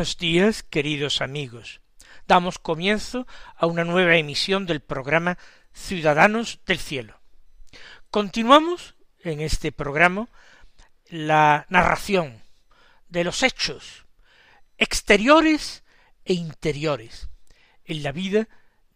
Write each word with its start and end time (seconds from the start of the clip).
Buenos 0.00 0.16
días, 0.16 0.62
queridos 0.62 1.20
amigos. 1.20 1.82
Damos 2.26 2.58
comienzo 2.58 3.26
a 3.54 3.66
una 3.66 3.84
nueva 3.84 4.16
emisión 4.16 4.64
del 4.64 4.80
programa 4.80 5.36
Ciudadanos 5.74 6.58
del 6.64 6.78
Cielo. 6.78 7.20
Continuamos 8.10 8.94
en 9.18 9.42
este 9.42 9.72
programa 9.72 10.30
la 11.10 11.66
narración 11.68 12.42
de 13.10 13.24
los 13.24 13.42
hechos 13.42 14.06
exteriores 14.78 15.84
e 16.24 16.32
interiores 16.32 17.28
en 17.84 18.02
la 18.02 18.12
vida 18.12 18.48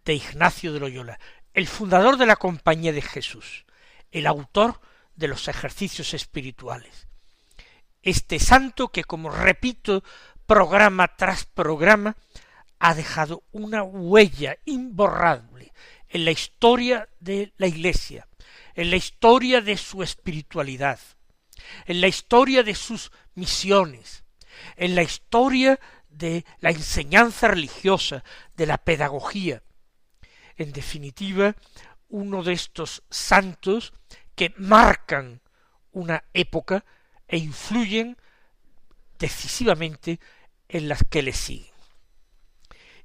de 0.07 0.15
Ignacio 0.15 0.73
de 0.73 0.81
Loyola, 0.81 1.19
el 1.53 1.67
fundador 1.67 2.17
de 2.17 2.25
la 2.25 2.37
Compañía 2.37 2.95
de 2.95 3.03
Jesús, 3.03 3.67
el 4.11 4.27
autor 4.27 4.81
de 5.17 5.29
los 5.29 5.49
ejercicios 5.49 6.15
espirituales. 6.15 7.09
Este 8.01 8.39
santo 8.39 8.89
que, 8.89 9.05
como 9.05 9.29
repito 9.29 10.03
programa 10.47 11.09
tras 11.17 11.45
programa, 11.45 12.17
ha 12.79 12.95
dejado 12.95 13.43
una 13.53 13.83
huella 13.83 14.59
imborrable 14.65 15.73
en 16.09 16.25
la 16.25 16.31
historia 16.31 17.09
de 17.21 17.53
la 17.57 17.67
Iglesia, 17.67 18.29
en 18.75 18.91
la 18.91 18.97
historia 18.97 19.61
de 19.61 19.77
su 19.77 20.03
espiritualidad, 20.03 20.99
en 21.87 22.01
la 22.01 22.09
historia 22.09 22.63
de 22.63 22.75
sus 22.75 23.11
misiones, 23.35 24.25
en 24.77 24.95
la 24.95 25.03
historia 25.03 25.81
de 26.09 26.45
la 26.61 26.71
enseñanza 26.71 27.49
religiosa, 27.49 28.23
de 28.57 28.67
la 28.67 28.79
pedagogía. 28.79 29.63
En 30.57 30.73
definitiva, 30.73 31.57
uno 32.09 32.43
de 32.43 32.53
estos 32.53 33.03
santos 33.11 33.93
que 34.35 34.53
marcan 34.57 35.41
una 35.91 36.25
época 36.33 36.85
e 37.27 37.39
influyen 37.39 38.17
decisivamente 39.19 40.21
en 40.69 40.89
las 40.89 41.05
que 41.09 41.23
le 41.23 41.33
siguen. 41.33 41.73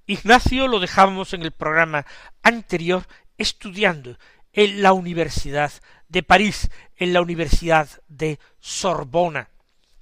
Ignacio 0.05 0.67
lo 0.67 0.79
dejamos 0.79 1.33
en 1.33 1.43
el 1.43 1.51
programa 1.51 2.05
anterior 2.41 3.05
estudiando 3.37 4.17
en 4.53 4.81
la 4.81 4.93
Universidad 4.93 5.71
de 6.07 6.23
París, 6.23 6.69
en 6.95 7.13
la 7.13 7.21
Universidad 7.21 7.87
de 8.07 8.39
Sorbona. 8.59 9.49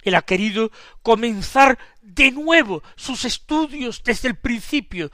Él 0.02 0.14
ha 0.14 0.22
querido 0.22 0.70
comenzar 1.02 1.78
de 2.00 2.30
nuevo 2.30 2.82
sus 2.96 3.24
estudios 3.26 4.02
desde 4.02 4.28
el 4.28 4.36
principio, 4.36 5.10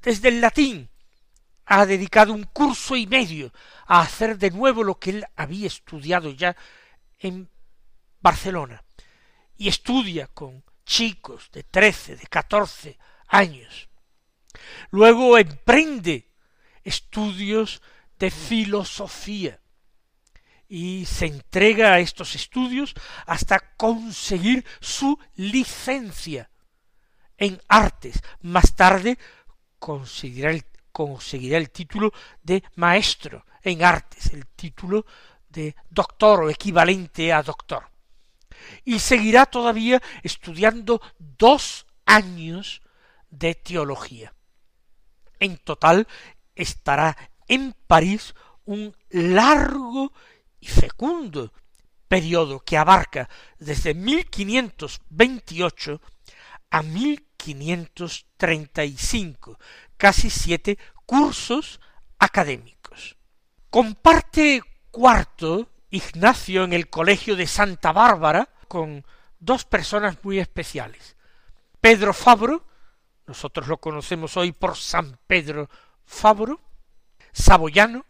desde 0.00 0.28
el 0.28 0.40
latín. 0.40 0.88
Ha 1.66 1.84
dedicado 1.84 2.32
un 2.32 2.44
curso 2.44 2.96
y 2.96 3.06
medio 3.06 3.52
a 3.86 4.00
hacer 4.00 4.38
de 4.38 4.50
nuevo 4.50 4.82
lo 4.82 4.98
que 4.98 5.10
él 5.10 5.26
había 5.36 5.66
estudiado 5.66 6.30
ya 6.30 6.56
en 7.18 7.50
Barcelona. 8.20 8.82
Y 9.58 9.68
estudia 9.68 10.28
con 10.28 10.64
chicos 10.86 11.50
de 11.52 11.64
trece, 11.64 12.16
de 12.16 12.26
catorce 12.28 12.96
años. 13.26 13.88
Luego 14.90 15.36
emprende 15.36 16.30
estudios 16.82 17.82
de 18.18 18.30
filosofía 18.30 19.60
y 20.68 21.04
se 21.06 21.26
entrega 21.26 21.92
a 21.92 21.98
estos 21.98 22.34
estudios 22.34 22.94
hasta 23.26 23.74
conseguir 23.76 24.64
su 24.80 25.18
licencia 25.34 26.50
en 27.36 27.60
artes. 27.68 28.22
Más 28.40 28.74
tarde 28.76 29.18
conseguirá 29.78 30.50
el, 30.50 30.64
conseguirá 30.92 31.58
el 31.58 31.70
título 31.70 32.12
de 32.42 32.62
maestro 32.76 33.44
en 33.62 33.82
artes, 33.82 34.32
el 34.32 34.46
título 34.46 35.04
de 35.48 35.74
doctor 35.90 36.44
o 36.44 36.50
equivalente 36.50 37.32
a 37.32 37.42
doctor 37.42 37.97
y 38.84 38.98
seguirá 38.98 39.46
todavía 39.46 40.02
estudiando 40.22 41.00
dos 41.18 41.86
años 42.06 42.82
de 43.30 43.54
teología. 43.54 44.34
En 45.38 45.58
total 45.58 46.08
estará 46.54 47.16
en 47.46 47.74
París 47.86 48.34
un 48.64 48.96
largo 49.10 50.12
y 50.60 50.66
fecundo 50.66 51.52
periodo 52.08 52.58
que 52.60 52.76
abarca 52.76 53.28
desde 53.58 53.94
1528 53.94 56.00
a 56.70 56.82
1535, 56.82 59.58
casi 59.96 60.28
siete 60.30 60.78
cursos 61.06 61.80
académicos. 62.18 63.16
Comparte 63.70 64.60
cuarto 64.90 65.70
Ignacio 65.90 66.64
en 66.64 66.72
el 66.72 66.88
colegio 66.88 67.36
de 67.36 67.46
Santa 67.46 67.92
Bárbara 67.92 68.48
con 68.68 69.04
dos 69.38 69.64
personas 69.64 70.18
muy 70.22 70.38
especiales. 70.38 71.16
Pedro 71.80 72.12
Fabro, 72.12 72.64
nosotros 73.26 73.68
lo 73.68 73.78
conocemos 73.78 74.36
hoy 74.36 74.52
por 74.52 74.76
San 74.76 75.18
Pedro 75.26 75.70
Fabro, 76.04 76.60
saboyano, 77.32 78.04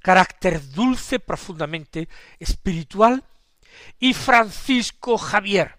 carácter 0.00 0.70
dulce, 0.70 1.20
profundamente 1.20 2.08
espiritual, 2.38 3.24
y 3.98 4.14
Francisco 4.14 5.18
Javier, 5.18 5.78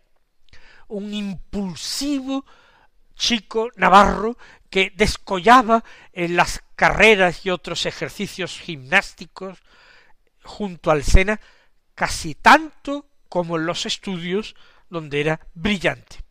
un 0.88 1.14
impulsivo 1.14 2.46
chico 3.16 3.70
navarro 3.76 4.38
que 4.70 4.94
descollaba 4.96 5.84
en 6.14 6.36
las 6.36 6.64
carreras 6.76 7.46
y 7.46 7.50
otros 7.50 7.86
ejercicios 7.86 8.58
gimnásticos 8.60 9.60
junto 10.44 10.92
al 10.92 11.04
Sena 11.04 11.40
casi 11.96 12.36
tanto 12.36 13.06
como 13.28 13.58
en 13.58 13.66
los 13.66 13.86
estudios 13.86 14.56
donde 14.90 15.22
era 15.22 15.40
brillante. 15.54 16.24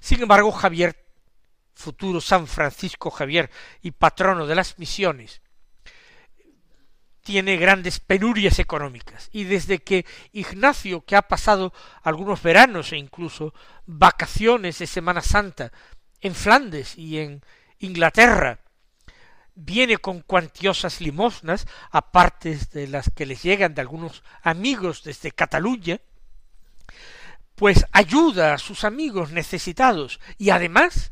Sin 0.00 0.22
embargo, 0.22 0.52
Javier, 0.52 0.96
futuro 1.74 2.20
San 2.20 2.46
Francisco 2.46 3.10
Javier 3.10 3.50
y 3.82 3.90
patrono 3.92 4.46
de 4.46 4.54
las 4.54 4.78
misiones, 4.78 5.40
tiene 7.22 7.56
grandes 7.56 7.98
penurias 7.98 8.60
económicas 8.60 9.28
y 9.32 9.44
desde 9.44 9.80
que 9.80 10.06
Ignacio, 10.32 11.04
que 11.04 11.16
ha 11.16 11.22
pasado 11.22 11.72
algunos 12.02 12.40
veranos 12.40 12.92
e 12.92 12.98
incluso 12.98 13.52
vacaciones 13.84 14.78
de 14.78 14.86
Semana 14.86 15.22
Santa 15.22 15.72
en 16.20 16.36
Flandes 16.36 16.96
y 16.96 17.18
en 17.18 17.42
Inglaterra, 17.80 18.60
viene 19.56 19.96
con 19.98 20.20
cuantiosas 20.20 21.00
limosnas, 21.00 21.66
aparte 21.90 22.56
de 22.72 22.86
las 22.86 23.10
que 23.10 23.26
les 23.26 23.42
llegan 23.42 23.74
de 23.74 23.80
algunos 23.80 24.22
amigos 24.42 25.02
desde 25.02 25.32
Cataluña, 25.32 26.00
pues 27.56 27.86
ayuda 27.90 28.54
a 28.54 28.58
sus 28.58 28.84
amigos 28.84 29.32
necesitados 29.32 30.20
y 30.38 30.50
además 30.50 31.10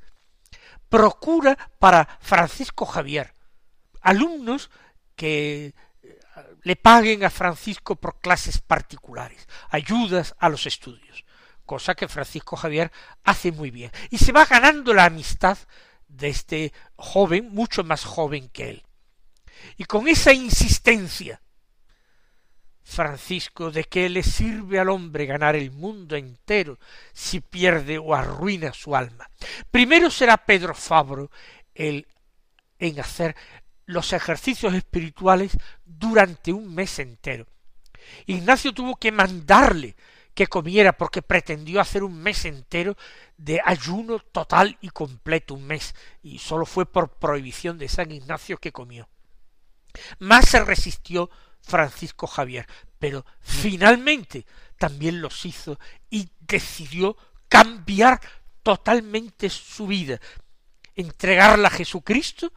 procura 0.88 1.58
para 1.78 2.18
Francisco 2.20 2.84
Javier 2.84 3.34
alumnos 4.04 4.70
que 5.16 5.74
eh, 6.02 6.20
le 6.62 6.76
paguen 6.76 7.24
a 7.24 7.30
Francisco 7.30 7.96
por 7.96 8.20
clases 8.20 8.60
particulares, 8.60 9.48
ayudas 9.70 10.36
a 10.38 10.48
los 10.48 10.66
estudios, 10.66 11.24
cosa 11.64 11.94
que 11.94 12.06
Francisco 12.06 12.56
Javier 12.56 12.92
hace 13.24 13.50
muy 13.50 13.70
bien, 13.70 13.90
y 14.10 14.18
se 14.18 14.32
va 14.32 14.44
ganando 14.44 14.94
la 14.94 15.06
amistad 15.06 15.58
de 16.16 16.28
este 16.28 16.72
joven, 16.96 17.48
mucho 17.50 17.84
más 17.84 18.04
joven 18.04 18.48
que 18.48 18.70
él. 18.70 18.82
Y 19.76 19.84
con 19.84 20.08
esa 20.08 20.32
insistencia 20.32 21.40
Francisco, 22.84 23.70
¿de 23.70 23.84
qué 23.84 24.08
le 24.10 24.22
sirve 24.22 24.78
al 24.78 24.90
hombre 24.90 25.24
ganar 25.24 25.56
el 25.56 25.70
mundo 25.70 26.16
entero 26.16 26.78
si 27.14 27.40
pierde 27.40 27.98
o 27.98 28.14
arruina 28.14 28.72
su 28.74 28.94
alma? 28.94 29.28
Primero 29.70 30.10
será 30.10 30.36
Pedro 30.36 30.74
Fabro 30.74 31.30
el 31.74 32.06
en 32.78 33.00
hacer 33.00 33.34
los 33.86 34.12
ejercicios 34.12 34.74
espirituales 34.74 35.56
durante 35.84 36.52
un 36.52 36.74
mes 36.74 36.98
entero. 36.98 37.46
Ignacio 38.26 38.72
tuvo 38.72 38.96
que 38.96 39.10
mandarle 39.10 39.96
que 40.34 40.48
comiera 40.48 40.96
porque 40.96 41.22
pretendió 41.22 41.80
hacer 41.80 42.02
un 42.02 42.20
mes 42.20 42.44
entero 42.44 42.96
de 43.36 43.60
ayuno 43.64 44.18
total 44.18 44.76
y 44.80 44.90
completo, 44.90 45.54
un 45.54 45.66
mes, 45.66 45.94
y 46.22 46.38
sólo 46.38 46.66
fue 46.66 46.86
por 46.86 47.10
prohibición 47.18 47.78
de 47.78 47.88
San 47.88 48.10
Ignacio 48.10 48.58
que 48.58 48.72
comió. 48.72 49.08
Más 50.18 50.48
se 50.48 50.64
resistió 50.64 51.30
Francisco 51.62 52.26
Javier, 52.26 52.66
pero 52.98 53.24
finalmente 53.40 54.44
también 54.76 55.20
los 55.20 55.44
hizo 55.44 55.78
y 56.10 56.28
decidió 56.40 57.16
cambiar 57.48 58.20
totalmente 58.62 59.48
su 59.50 59.86
vida, 59.86 60.20
entregarla 60.96 61.68
a 61.68 61.70
Jesucristo 61.70 62.52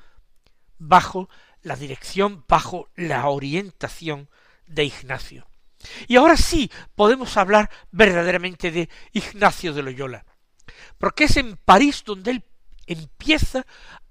bajo 0.79 1.29
la 1.61 1.75
dirección, 1.75 2.43
bajo 2.47 2.89
la 2.95 3.27
orientación 3.27 4.29
de 4.65 4.85
Ignacio. 4.85 5.47
Y 6.07 6.15
ahora 6.15 6.37
sí 6.37 6.71
podemos 6.95 7.37
hablar 7.37 7.69
verdaderamente 7.91 8.71
de 8.71 8.89
Ignacio 9.13 9.73
de 9.73 9.83
Loyola, 9.83 10.25
porque 10.97 11.25
es 11.25 11.37
en 11.37 11.57
París 11.57 12.03
donde 12.05 12.31
él 12.31 12.43
empieza 12.85 13.65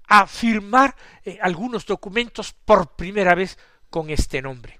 a 0.07 0.25
firmar 0.25 0.95
eh, 1.23 1.37
algunos 1.41 1.85
documentos 1.85 2.53
por 2.53 2.95
primera 2.95 3.35
vez 3.35 3.57
con 3.89 4.09
este 4.09 4.41
nombre. 4.41 4.79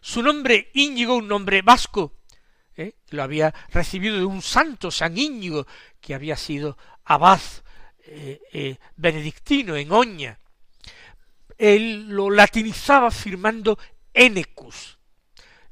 Su 0.00 0.22
nombre 0.22 0.70
Íñigo, 0.74 1.16
un 1.16 1.28
nombre 1.28 1.62
vasco, 1.62 2.20
eh, 2.76 2.94
lo 3.10 3.22
había 3.22 3.52
recibido 3.70 4.16
de 4.16 4.24
un 4.24 4.42
santo, 4.42 4.90
San 4.90 5.18
Íñigo, 5.18 5.66
que 6.00 6.14
había 6.14 6.36
sido 6.36 6.78
abad 7.04 7.40
eh, 7.98 8.78
benedictino 8.94 9.74
en 9.74 9.90
Oña. 9.90 10.38
Él 11.58 12.08
lo 12.08 12.30
latinizaba 12.30 13.10
firmando 13.10 13.78
Enecus, 14.12 14.95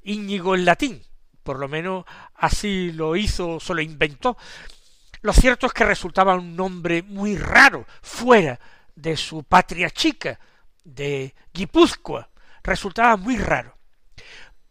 Íñigo 0.04 0.54
en 0.54 0.64
latín, 0.64 1.02
por 1.42 1.58
lo 1.58 1.68
menos 1.68 2.04
así 2.34 2.92
lo 2.92 3.16
hizo, 3.16 3.58
se 3.60 3.74
lo 3.74 3.80
inventó. 3.80 4.36
Lo 5.22 5.32
cierto 5.32 5.66
es 5.66 5.72
que 5.72 5.84
resultaba 5.84 6.34
un 6.34 6.54
nombre 6.54 7.02
muy 7.02 7.36
raro, 7.36 7.86
fuera 8.02 8.60
de 8.94 9.16
su 9.16 9.42
patria 9.44 9.90
chica, 9.90 10.38
de 10.84 11.34
Guipúzcoa, 11.52 12.28
resultaba 12.62 13.16
muy 13.16 13.36
raro. 13.38 13.76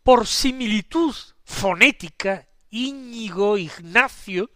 Por 0.03 0.27
similitud 0.27 1.15
fonética, 1.43 2.47
Íñigo, 2.69 3.57
Ignacio, 3.57 4.51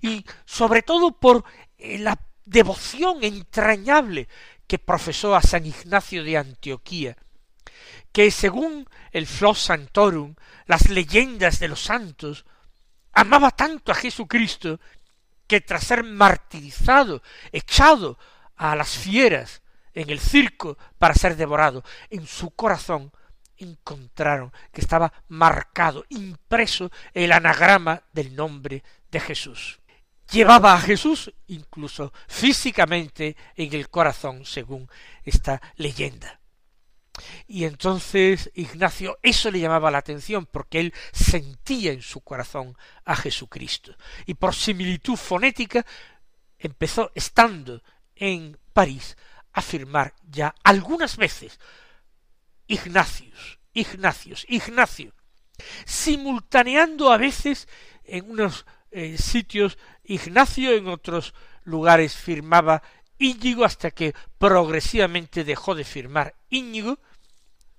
y 0.00 0.24
sobre 0.44 0.82
todo 0.82 1.12
por 1.12 1.44
eh, 1.76 1.98
la 1.98 2.18
devoción 2.44 3.22
entrañable 3.22 4.28
que 4.66 4.78
profesó 4.78 5.34
a 5.34 5.42
San 5.42 5.66
Ignacio 5.66 6.24
de 6.24 6.36
Antioquía, 6.36 7.16
que 8.12 8.30
según 8.30 8.88
el 9.10 9.26
Flos 9.26 9.60
Santorum, 9.60 10.34
las 10.66 10.88
leyendas 10.88 11.58
de 11.58 11.68
los 11.68 11.82
santos, 11.82 12.44
amaba 13.12 13.50
tanto 13.50 13.92
a 13.92 13.94
Jesucristo 13.94 14.80
que 15.46 15.60
tras 15.60 15.84
ser 15.84 16.04
martirizado, 16.04 17.22
echado 17.52 18.18
a 18.56 18.76
las 18.76 18.90
fieras 18.90 19.62
en 19.94 20.10
el 20.10 20.20
circo 20.20 20.78
para 20.98 21.14
ser 21.14 21.36
devorado, 21.36 21.82
en 22.10 22.26
su 22.26 22.50
corazón 22.50 23.12
encontraron 23.56 24.52
que 24.72 24.80
estaba 24.80 25.12
marcado, 25.28 26.04
impreso 26.10 26.90
el 27.12 27.32
anagrama 27.32 28.02
del 28.12 28.36
nombre 28.36 28.84
de 29.10 29.20
Jesús. 29.20 29.80
Llevaba 30.30 30.74
a 30.74 30.80
Jesús 30.80 31.32
incluso 31.46 32.12
físicamente 32.28 33.36
en 33.56 33.72
el 33.74 33.88
corazón, 33.88 34.44
según 34.44 34.88
esta 35.24 35.60
leyenda. 35.76 36.38
Y 37.46 37.64
entonces 37.64 38.50
Ignacio 38.54 39.18
eso 39.22 39.50
le 39.50 39.60
llamaba 39.60 39.90
la 39.90 39.98
atención 39.98 40.46
porque 40.46 40.80
él 40.80 40.94
sentía 41.12 41.92
en 41.92 42.02
su 42.02 42.20
corazón 42.20 42.76
a 43.04 43.16
Jesucristo. 43.16 43.96
Y 44.26 44.34
por 44.34 44.54
similitud 44.54 45.16
fonética 45.16 45.84
empezó 46.58 47.10
estando 47.14 47.82
en 48.14 48.58
París 48.72 49.16
a 49.52 49.62
firmar 49.62 50.14
ya 50.28 50.54
algunas 50.62 51.16
veces 51.16 51.58
Ignacius, 52.66 53.58
Ignacios, 53.72 54.44
Ignacio, 54.48 55.14
simultaneando 55.84 57.10
a 57.10 57.16
veces 57.16 57.68
en 58.04 58.30
unos 58.30 58.66
eh, 58.90 59.18
sitios 59.18 59.78
Ignacio, 60.04 60.72
en 60.72 60.88
otros 60.88 61.34
lugares 61.64 62.16
firmaba 62.16 62.82
Íñigo 63.18 63.64
hasta 63.64 63.90
que 63.90 64.14
progresivamente 64.38 65.44
dejó 65.44 65.74
de 65.74 65.84
firmar 65.84 66.34
Íñigo 66.48 66.98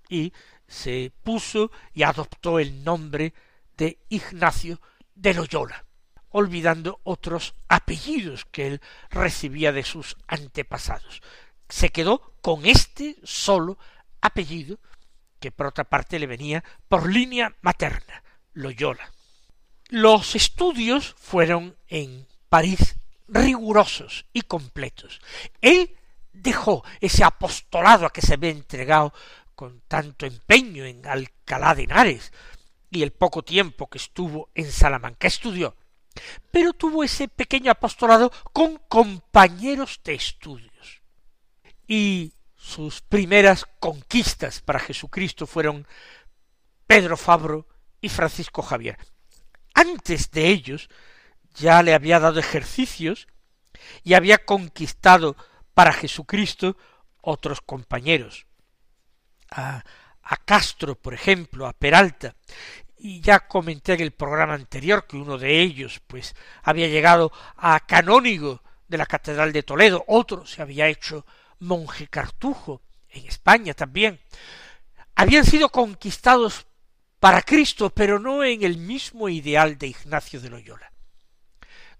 y 0.09 0.33
se 0.67 1.11
puso 1.23 1.71
y 1.93 2.03
adoptó 2.03 2.59
el 2.59 2.83
nombre 2.83 3.33
de 3.77 3.99
Ignacio 4.09 4.81
de 5.15 5.33
Loyola, 5.33 5.85
olvidando 6.29 6.99
otros 7.03 7.55
apellidos 7.67 8.45
que 8.45 8.67
él 8.67 8.81
recibía 9.09 9.71
de 9.71 9.83
sus 9.83 10.17
antepasados. 10.27 11.21
Se 11.69 11.89
quedó 11.89 12.33
con 12.41 12.65
este 12.65 13.15
solo 13.23 13.77
apellido, 14.21 14.79
que 15.39 15.51
por 15.51 15.67
otra 15.67 15.85
parte 15.85 16.19
le 16.19 16.27
venía 16.27 16.63
por 16.87 17.09
línea 17.09 17.55
materna, 17.61 18.23
Loyola. 18.53 19.11
Los 19.87 20.35
estudios 20.35 21.15
fueron 21.17 21.77
en 21.87 22.27
París 22.49 22.97
rigurosos 23.27 24.25
y 24.33 24.41
completos. 24.41 25.21
Él 25.61 25.95
dejó 26.33 26.83
ese 26.99 27.23
apostolado 27.23 28.05
a 28.05 28.11
que 28.11 28.21
se 28.21 28.33
había 28.33 28.49
entregado 28.49 29.13
con 29.59 29.81
tanto 29.89 30.25
empeño 30.25 30.85
en 30.85 31.05
Alcalá 31.05 31.75
de 31.75 31.83
Henares 31.83 32.31
y 32.89 33.03
el 33.03 33.11
poco 33.11 33.43
tiempo 33.43 33.89
que 33.89 33.97
estuvo 33.97 34.49
en 34.55 34.71
Salamanca 34.71 35.27
estudió, 35.27 35.75
pero 36.49 36.71
tuvo 36.71 37.03
ese 37.03 37.27
pequeño 37.27 37.69
apostolado 37.69 38.31
con 38.53 38.77
compañeros 38.77 39.99
de 40.05 40.13
estudios. 40.13 41.01
Y 41.85 42.31
sus 42.55 43.01
primeras 43.01 43.65
conquistas 43.81 44.61
para 44.61 44.79
Jesucristo 44.79 45.45
fueron 45.45 45.85
Pedro 46.87 47.17
Fabro 47.17 47.67
y 47.99 48.07
Francisco 48.07 48.61
Javier. 48.61 48.97
Antes 49.73 50.31
de 50.31 50.47
ellos 50.47 50.87
ya 51.53 51.83
le 51.83 51.93
había 51.93 52.21
dado 52.21 52.39
ejercicios 52.39 53.27
y 54.05 54.13
había 54.13 54.37
conquistado 54.37 55.35
para 55.73 55.91
Jesucristo 55.91 56.77
otros 57.19 57.59
compañeros 57.59 58.47
a, 59.51 59.83
Castro, 60.45 60.95
por 60.95 61.13
ejemplo, 61.13 61.65
a 61.65 61.73
Peralta, 61.73 62.35
y 62.97 63.21
ya 63.21 63.47
comenté 63.47 63.93
en 63.93 64.01
el 64.01 64.11
programa 64.11 64.53
anterior 64.53 65.07
que 65.07 65.17
uno 65.17 65.37
de 65.37 65.61
ellos 65.61 66.01
pues 66.05 66.35
había 66.63 66.87
llegado 66.87 67.31
a 67.55 67.79
canónigo 67.79 68.61
de 68.87 68.97
la 68.97 69.05
Catedral 69.05 69.53
de 69.53 69.63
Toledo, 69.63 70.03
otro 70.07 70.45
se 70.45 70.61
había 70.61 70.87
hecho 70.87 71.25
monje 71.59 72.07
cartujo 72.07 72.81
en 73.09 73.25
España 73.25 73.73
también. 73.73 74.19
Habían 75.15 75.45
sido 75.45 75.69
conquistados 75.69 76.67
para 77.19 77.41
Cristo, 77.41 77.89
pero 77.89 78.19
no 78.19 78.43
en 78.43 78.63
el 78.63 78.77
mismo 78.77 79.29
ideal 79.29 79.77
de 79.77 79.87
Ignacio 79.87 80.39
de 80.39 80.49
Loyola. 80.49 80.91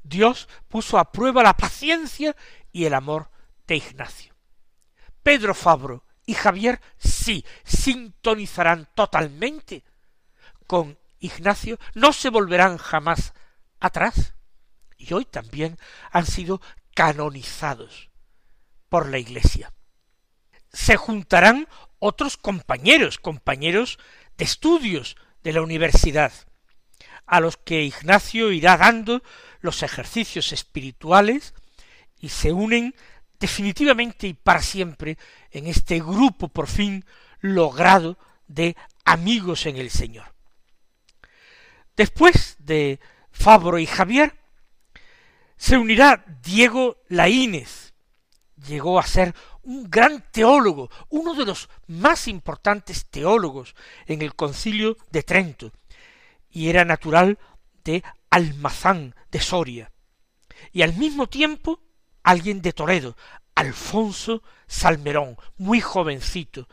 Dios 0.04 0.48
puso 0.68 0.98
a 0.98 1.12
prueba 1.12 1.44
la 1.44 1.56
paciencia 1.56 2.36
y 2.72 2.86
el 2.86 2.94
amor 2.94 3.30
de 3.68 3.76
Ignacio. 3.76 4.34
Pedro 5.22 5.54
Fabro 5.54 6.04
y 6.30 6.36
Javier 6.36 6.80
sí 7.00 7.44
sintonizarán 7.64 8.88
totalmente 8.94 9.84
con 10.68 11.00
Ignacio, 11.18 11.80
no 11.96 12.14
se 12.14 12.30
volverán 12.30 12.78
jamás 12.78 13.34
atrás 13.80 14.36
y 14.96 15.12
hoy 15.16 15.26
también 15.26 15.80
han 16.12 16.28
sido 16.28 16.62
canonizados 16.94 18.12
por 18.90 19.10
la 19.10 19.18
Iglesia. 19.18 19.74
Se 20.72 20.98
juntarán 20.98 21.68
otros 21.98 22.38
compañeros, 22.38 23.18
compañeros 23.18 23.98
de 24.38 24.46
estudios 24.46 25.18
de 25.42 25.54
la 25.54 25.64
universidad, 25.64 26.32
a 27.26 27.40
los 27.40 27.58
que 27.58 27.82
Ignacio 27.82 28.52
irá 28.52 28.78
dando 28.78 29.24
los 29.62 29.82
ejercicios 29.82 30.52
espirituales 30.52 31.56
y 32.20 32.30
se 32.30 32.54
unen 32.54 32.94
definitivamente 33.40 34.28
y 34.28 34.34
para 34.34 34.62
siempre 34.62 35.18
en 35.52 35.68
este 35.68 36.00
grupo 36.00 36.50
por 36.50 36.68
fin 36.68 37.06
logrado 37.40 38.18
de 38.48 38.76
amigos 39.06 39.66
en 39.66 39.78
el 39.78 39.90
Señor. 39.90 40.34
Después 41.96 42.58
de 42.60 43.00
Fabro 43.32 43.80
y 43.80 43.86
Javier, 43.86 44.36
se 45.58 45.78
unirá 45.78 46.24
Diego 46.44 46.98
Laínez. 47.10 47.94
Llegó 48.68 49.00
a 49.00 49.06
ser 49.06 49.34
un 49.64 49.90
gran 49.90 50.24
teólogo, 50.32 50.90
uno 51.10 51.34
de 51.34 51.46
los 51.46 51.70
más 51.88 52.28
importantes 52.28 53.06
teólogos 53.06 53.76
en 54.06 54.22
el 54.22 54.36
concilio 54.36 54.98
de 55.12 55.24
Trento, 55.24 55.72
y 56.50 56.70
era 56.70 56.86
natural 56.86 57.38
de 57.84 58.04
Almazán 58.30 59.16
de 59.32 59.40
Soria, 59.40 59.92
y 60.72 60.82
al 60.82 60.96
mismo 60.96 61.28
tiempo 61.28 61.82
alguien 62.24 62.62
de 62.62 62.74
Toledo, 62.74 63.16
Alfonso 63.56 64.44
Salmerón, 64.68 65.38
muy 65.58 65.82
jovencito. 65.82 66.68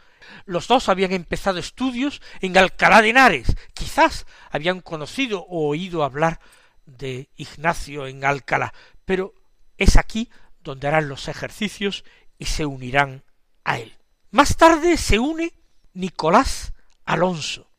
Los 0.45 0.69
dos 0.69 0.89
habían 0.89 1.13
empezado 1.13 1.59
estudios 1.59 2.21
en 2.41 2.57
Alcalá 2.59 3.03
de 3.03 3.11
Henares, 3.11 3.57
quizás 3.75 4.27
habían 4.51 4.81
conocido 4.81 5.47
o 5.49 5.69
oído 5.69 6.05
hablar 6.05 6.41
de 6.85 7.29
Ignacio 7.37 8.07
en 8.07 8.25
Alcalá, 8.25 8.73
pero 9.05 9.35
es 9.79 9.97
aquí 9.97 10.31
donde 10.61 10.89
harán 10.89 11.09
los 11.09 11.29
ejercicios 11.29 12.05
y 12.39 12.47
se 12.47 12.67
unirán 12.67 13.25
a 13.65 13.79
él. 13.79 13.97
Más 14.31 14.57
tarde 14.57 14.97
se 14.97 15.19
une 15.19 15.53
Nicolás 15.93 16.73
Alonso. 17.05 17.71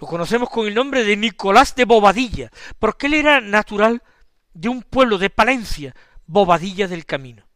Lo 0.00 0.06
conocemos 0.06 0.48
con 0.48 0.66
el 0.66 0.74
nombre 0.74 1.04
de 1.04 1.16
Nicolás 1.16 1.74
de 1.74 1.84
Bobadilla, 1.84 2.50
porque 2.78 3.06
él 3.06 3.14
era 3.14 3.40
natural 3.40 4.02
de 4.54 4.68
un 4.68 4.82
pueblo 4.82 5.18
de 5.18 5.30
Palencia, 5.30 5.94
Bobadilla 6.28 6.86
del 6.86 7.06
Camino, 7.06 7.48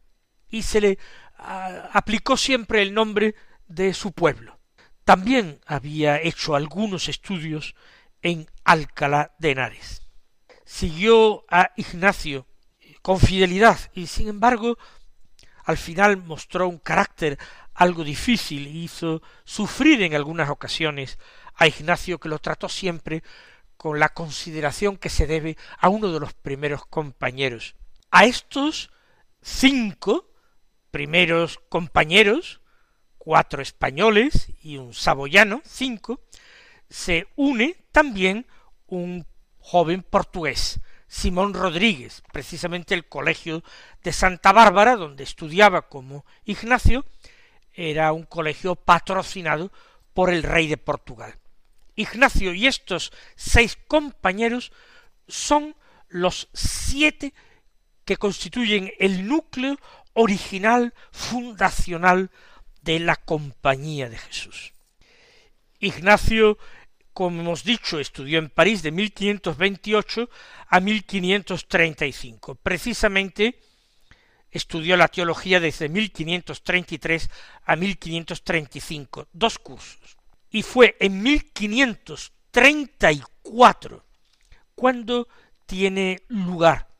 y 0.49 0.63
se 0.63 0.81
le 0.81 0.99
aplicó 1.37 2.35
siempre 2.35 2.81
el 2.81 2.93
nombre 2.93 3.35
de 3.67 3.93
su 3.93 4.11
pueblo. 4.11 4.59
También 5.05 5.59
había 5.67 6.19
hecho 6.19 6.55
algunos 6.55 7.07
estudios 7.07 7.75
en 8.23 8.49
Alcalá 8.63 9.35
de 9.37 9.51
Henares. 9.51 10.01
Siguió 10.65 11.45
a 11.49 11.71
Ignacio 11.75 12.47
con 13.03 13.19
fidelidad 13.19 13.77
y 13.93 14.07
sin 14.07 14.27
embargo 14.27 14.77
al 15.65 15.77
final 15.77 16.17
mostró 16.17 16.67
un 16.67 16.79
carácter 16.79 17.37
algo 17.75 18.03
difícil 18.03 18.67
y 18.67 18.85
hizo 18.85 19.21
sufrir 19.43 20.01
en 20.01 20.15
algunas 20.15 20.49
ocasiones 20.49 21.19
a 21.55 21.67
Ignacio 21.67 22.19
que 22.19 22.29
lo 22.29 22.39
trató 22.39 22.69
siempre 22.69 23.23
con 23.77 23.99
la 23.99 24.09
consideración 24.09 24.97
que 24.97 25.09
se 25.09 25.27
debe 25.27 25.57
a 25.77 25.89
uno 25.89 26.11
de 26.11 26.19
los 26.19 26.33
primeros 26.33 26.85
compañeros. 26.87 27.75
A 28.15 28.25
estos 28.25 28.91
cinco 29.41 30.29
primeros 30.91 31.57
compañeros, 31.67 32.61
cuatro 33.17 33.63
españoles 33.63 34.49
y 34.61 34.77
un 34.77 34.93
saboyano, 34.93 35.63
cinco, 35.65 36.21
se 36.91 37.25
une 37.35 37.75
también 37.91 38.45
un 38.85 39.25
joven 39.57 40.03
portugués, 40.03 40.79
Simón 41.07 41.55
Rodríguez, 41.55 42.21
precisamente 42.31 42.93
el 42.93 43.09
colegio 43.09 43.63
de 44.03 44.13
Santa 44.13 44.51
Bárbara, 44.51 44.95
donde 44.95 45.23
estudiaba 45.23 45.89
como 45.89 46.23
Ignacio, 46.45 47.05
era 47.73 48.13
un 48.13 48.25
colegio 48.25 48.75
patrocinado 48.75 49.71
por 50.13 50.29
el 50.29 50.43
rey 50.43 50.67
de 50.67 50.77
Portugal. 50.77 51.39
Ignacio 51.95 52.53
y 52.53 52.67
estos 52.67 53.11
seis 53.35 53.75
compañeros 53.87 54.71
son 55.27 55.75
los 56.09 56.47
siete 56.53 57.33
que 58.05 58.17
constituyen 58.17 58.91
el 58.99 59.27
núcleo 59.27 59.79
original, 60.13 60.93
fundacional 61.11 62.29
de 62.81 62.99
la 62.99 63.15
Compañía 63.15 64.09
de 64.09 64.17
Jesús. 64.17 64.73
Ignacio, 65.79 66.57
como 67.13 67.41
hemos 67.41 67.63
dicho, 67.63 67.99
estudió 67.99 68.39
en 68.39 68.49
París 68.49 68.81
de 68.83 68.91
1528 68.91 70.29
a 70.67 70.79
1535. 70.79 72.55
Precisamente 72.55 73.59
estudió 74.51 74.97
la 74.97 75.07
teología 75.07 75.59
desde 75.59 75.89
1533 75.89 77.29
a 77.65 77.75
1535, 77.75 79.27
dos 79.33 79.59
cursos. 79.59 80.17
Y 80.51 80.61
fue 80.61 80.95
en 80.99 81.23
1534 81.23 84.05
cuando 84.75 85.27
tiene 85.65 86.21
lugar 86.27 86.92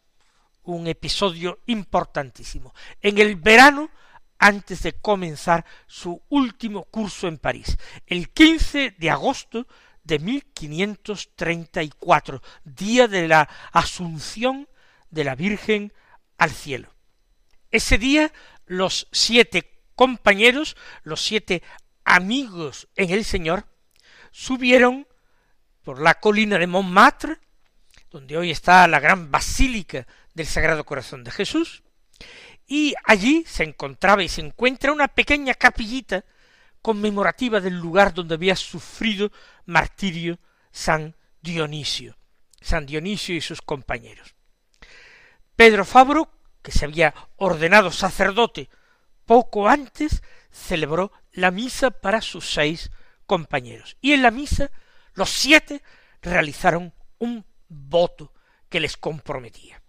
un 0.63 0.87
episodio 0.87 1.59
importantísimo. 1.67 2.73
En 3.01 3.17
el 3.17 3.35
verano, 3.35 3.89
antes 4.39 4.83
de 4.83 4.93
comenzar 4.93 5.65
su 5.87 6.21
último 6.29 6.85
curso 6.85 7.27
en 7.27 7.37
París, 7.37 7.77
el 8.07 8.29
15 8.29 8.95
de 8.97 9.09
agosto 9.09 9.67
de 10.03 10.19
1534, 10.19 12.41
día 12.63 13.07
de 13.07 13.27
la 13.27 13.49
Asunción 13.71 14.69
de 15.09 15.23
la 15.23 15.33
Virgen 15.35 15.93
al 16.37 16.51
cielo. 16.51 16.93
Ese 17.71 17.97
día 17.97 18.31
los 18.65 19.07
siete 19.11 19.81
compañeros, 19.95 20.75
los 21.03 21.21
siete 21.21 21.63
amigos 22.03 22.89
en 22.95 23.11
el 23.11 23.23
Señor, 23.23 23.65
subieron 24.31 25.07
por 25.83 26.01
la 26.01 26.15
colina 26.15 26.57
de 26.57 26.67
Montmartre, 26.67 27.37
donde 28.09 28.35
hoy 28.37 28.51
está 28.51 28.85
la 28.87 28.99
gran 28.99 29.31
basílica 29.31 30.05
del 30.33 30.47
Sagrado 30.47 30.85
Corazón 30.85 31.23
de 31.23 31.31
Jesús, 31.31 31.83
y 32.65 32.93
allí 33.05 33.43
se 33.45 33.63
encontraba 33.63 34.23
y 34.23 34.29
se 34.29 34.41
encuentra 34.41 34.91
una 34.91 35.07
pequeña 35.07 35.53
capillita 35.53 36.25
conmemorativa 36.81 37.59
del 37.59 37.77
lugar 37.77 38.13
donde 38.13 38.35
había 38.35 38.55
sufrido 38.55 39.31
martirio 39.65 40.39
San 40.71 41.15
Dionisio, 41.41 42.17
San 42.61 42.85
Dionisio 42.85 43.35
y 43.35 43.41
sus 43.41 43.61
compañeros. 43.61 44.35
Pedro 45.55 45.85
Fabro 45.85 46.29
que 46.63 46.71
se 46.71 46.85
había 46.85 47.13
ordenado 47.35 47.91
sacerdote 47.91 48.69
poco 49.25 49.67
antes, 49.67 50.23
celebró 50.49 51.11
la 51.31 51.51
misa 51.51 51.91
para 51.91 52.21
sus 52.21 52.51
seis 52.51 52.89
compañeros. 53.27 53.97
Y 54.01 54.13
en 54.13 54.23
la 54.23 54.31
misa 54.31 54.71
los 55.13 55.29
siete 55.29 55.83
realizaron 56.21 56.93
un 57.19 57.45
voto 57.67 58.33
que 58.69 58.79
les 58.79 58.97
comprometía. 58.97 59.82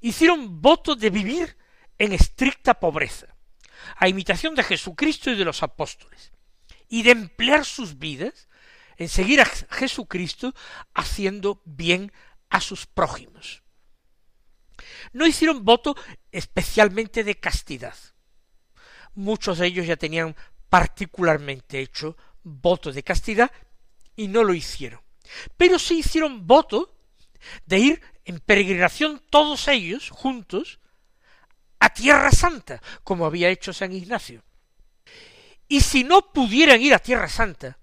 Hicieron 0.00 0.60
voto 0.60 0.94
de 0.94 1.10
vivir 1.10 1.56
en 1.98 2.12
estricta 2.12 2.74
pobreza, 2.74 3.34
a 3.96 4.08
imitación 4.08 4.54
de 4.54 4.62
Jesucristo 4.62 5.30
y 5.30 5.36
de 5.36 5.44
los 5.44 5.62
apóstoles, 5.62 6.32
y 6.88 7.02
de 7.02 7.10
emplear 7.10 7.64
sus 7.64 7.98
vidas 7.98 8.48
en 8.96 9.08
seguir 9.08 9.40
a 9.40 9.46
Jesucristo 9.46 10.54
haciendo 10.94 11.62
bien 11.64 12.12
a 12.50 12.60
sus 12.60 12.86
prójimos 12.86 13.62
no 15.12 15.26
hicieron 15.26 15.64
voto 15.64 15.96
especialmente 16.30 17.24
de 17.24 17.38
castidad. 17.38 17.94
Muchos 19.14 19.58
de 19.58 19.66
ellos 19.66 19.86
ya 19.86 19.96
tenían 19.96 20.36
particularmente 20.68 21.80
hecho 21.80 22.16
voto 22.42 22.92
de 22.92 23.02
castidad 23.02 23.50
y 24.16 24.28
no 24.28 24.42
lo 24.44 24.54
hicieron. 24.54 25.00
Pero 25.56 25.78
sí 25.78 25.98
hicieron 25.98 26.46
voto 26.46 26.94
de 27.66 27.78
ir 27.78 28.02
en 28.24 28.40
peregrinación 28.40 29.22
todos 29.30 29.68
ellos 29.68 30.10
juntos 30.10 30.80
a 31.78 31.90
Tierra 31.90 32.30
Santa, 32.30 32.80
como 33.02 33.26
había 33.26 33.48
hecho 33.48 33.72
San 33.72 33.92
Ignacio. 33.92 34.42
Y 35.68 35.80
si 35.80 36.04
no 36.04 36.32
pudieran 36.32 36.80
ir 36.80 36.94
a 36.94 36.98
Tierra 36.98 37.28
Santa 37.28 37.78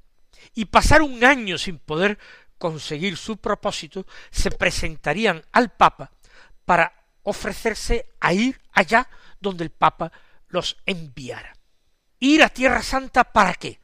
y 0.54 0.66
pasar 0.66 1.01
un 1.01 1.24
año 1.24 1.58
sin 1.58 1.80
poder 1.80 2.18
conseguir 2.58 3.18
su 3.18 3.38
propósito, 3.38 4.06
se 4.32 4.51
presentarían 4.51 5.44
al 5.51 5.72
Papa 5.72 6.12
para 6.66 6.94
ofrecerse 7.24 8.12
a 8.20 8.34
ir 8.34 8.62
allá 8.72 9.10
donde 9.39 9.63
el 9.63 9.72
Papa 9.72 10.12
los 10.48 10.78
enviara. 10.86 11.54
Ir 12.20 12.44
a 12.44 12.50
Tierra 12.50 12.84
Santa 12.84 13.24
para 13.24 13.54
qué? 13.54 13.80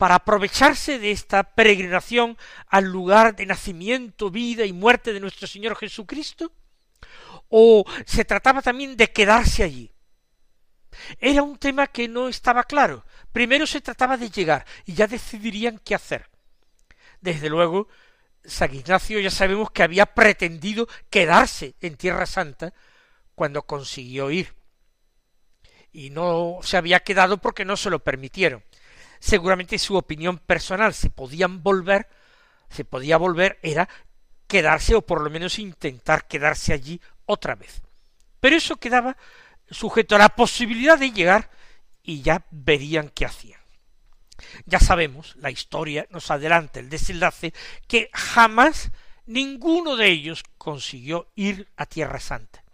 Para 0.00 0.14
aprovecharse 0.14 0.98
de 0.98 1.10
esta 1.10 1.42
peregrinación 1.42 2.38
al 2.68 2.86
lugar 2.86 3.36
de 3.36 3.44
nacimiento, 3.44 4.30
vida 4.30 4.64
y 4.64 4.72
muerte 4.72 5.12
de 5.12 5.20
nuestro 5.20 5.46
Señor 5.46 5.76
Jesucristo? 5.76 6.52
¿O 7.50 7.84
se 8.06 8.24
trataba 8.24 8.62
también 8.62 8.96
de 8.96 9.12
quedarse 9.12 9.62
allí? 9.62 9.92
Era 11.18 11.42
un 11.42 11.58
tema 11.58 11.86
que 11.86 12.08
no 12.08 12.28
estaba 12.30 12.64
claro. 12.64 13.04
Primero 13.30 13.66
se 13.66 13.82
trataba 13.82 14.16
de 14.16 14.30
llegar 14.30 14.64
y 14.86 14.94
ya 14.94 15.06
decidirían 15.06 15.78
qué 15.84 15.94
hacer. 15.94 16.30
Desde 17.20 17.50
luego, 17.50 17.86
San 18.42 18.74
Ignacio 18.74 19.20
ya 19.20 19.30
sabemos 19.30 19.70
que 19.70 19.82
había 19.82 20.06
pretendido 20.06 20.88
quedarse 21.10 21.74
en 21.82 21.98
Tierra 21.98 22.24
Santa 22.24 22.72
cuando 23.34 23.66
consiguió 23.66 24.30
ir. 24.30 24.54
Y 25.92 26.08
no 26.08 26.60
se 26.62 26.78
había 26.78 27.00
quedado 27.00 27.36
porque 27.36 27.66
no 27.66 27.76
se 27.76 27.90
lo 27.90 27.98
permitieron. 27.98 28.64
Seguramente 29.20 29.78
su 29.78 29.96
opinión 29.96 30.38
personal, 30.38 30.94
si 30.94 31.10
podían 31.10 31.62
volver, 31.62 32.08
se 32.70 32.84
podía 32.84 33.18
volver, 33.18 33.58
era 33.62 33.88
quedarse 34.46 34.94
o 34.96 35.02
por 35.02 35.22
lo 35.22 35.30
menos 35.30 35.58
intentar 35.58 36.26
quedarse 36.26 36.72
allí 36.72 37.00
otra 37.26 37.54
vez. 37.54 37.82
Pero 38.40 38.56
eso 38.56 38.76
quedaba 38.76 39.16
sujeto 39.70 40.16
a 40.16 40.18
la 40.18 40.30
posibilidad 40.30 40.98
de 40.98 41.12
llegar 41.12 41.50
y 42.02 42.22
ya 42.22 42.44
verían 42.50 43.10
qué 43.10 43.26
hacían. 43.26 43.60
Ya 44.64 44.80
sabemos, 44.80 45.36
la 45.36 45.50
historia 45.50 46.06
nos 46.10 46.30
adelanta 46.30 46.80
el 46.80 46.88
desenlace, 46.88 47.52
que 47.86 48.08
jamás 48.12 48.90
ninguno 49.26 49.96
de 49.96 50.08
ellos 50.08 50.42
consiguió 50.56 51.30
ir 51.34 51.68
a 51.76 51.84
Tierra 51.86 52.20
Santa. 52.20 52.64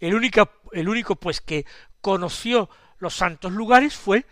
El 0.00 0.14
único, 0.14 0.50
el 0.72 0.88
único 0.88 1.16
pues 1.16 1.40
que 1.40 1.66
conoció 2.00 2.70
los 2.98 3.14
santos 3.14 3.52
lugares 3.52 3.94
fue 3.94 4.24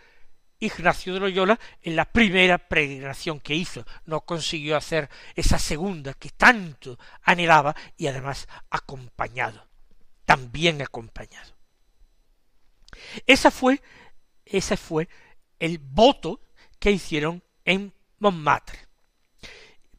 Ignacio 0.59 1.13
de 1.13 1.19
Loyola 1.19 1.59
en 1.81 1.95
la 1.95 2.05
primera 2.05 2.57
peregrinación 2.57 3.39
que 3.39 3.55
hizo. 3.55 3.85
No 4.05 4.21
consiguió 4.21 4.75
hacer 4.75 5.09
esa 5.35 5.59
segunda 5.59 6.13
que 6.13 6.29
tanto 6.29 6.97
anhelaba 7.23 7.75
y 7.97 8.07
además 8.07 8.47
acompañado, 8.69 9.67
también 10.25 10.81
acompañado. 10.81 11.55
Esa 13.25 13.51
fue, 13.51 13.81
ese 14.45 14.77
fue 14.77 15.07
el 15.59 15.77
voto 15.79 16.41
que 16.79 16.91
hicieron 16.91 17.43
en 17.65 17.93
Montmartre 18.19 18.87